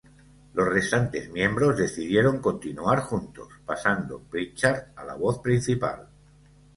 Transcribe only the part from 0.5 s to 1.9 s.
Los restantes miembros